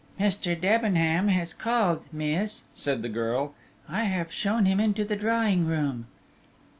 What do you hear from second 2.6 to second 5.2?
said the girl. "I have shown him into the